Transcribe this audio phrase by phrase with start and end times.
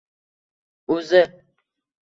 [0.95, 1.23] O’zi!